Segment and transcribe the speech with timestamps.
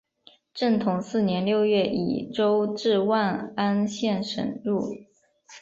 [0.55, 4.95] 正统四年六月以州治万安县省入。